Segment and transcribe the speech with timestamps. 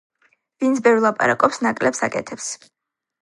[0.63, 2.51] ვინც ბევრს ლაპარაკობს, ნაკლებს აკეთებს.